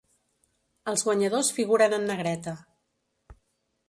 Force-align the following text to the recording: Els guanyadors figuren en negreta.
Els 0.91 1.03
guanyadors 1.09 1.51
figuren 1.57 1.93
en 1.99 2.07
negreta. 2.13 2.55